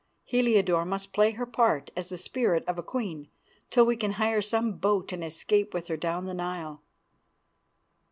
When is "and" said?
5.11-5.23